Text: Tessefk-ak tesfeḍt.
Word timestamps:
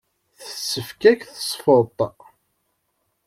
Tessefk-ak 0.45 1.21
tesfeḍt. 1.25 1.99